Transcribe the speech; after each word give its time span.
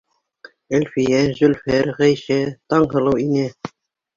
Әлфиә, 0.77 1.19
Зөлфәр, 1.41 1.91
Ғәйшә, 1.99 2.39
Таңһылыу 2.75 3.25
инә. 3.29 3.49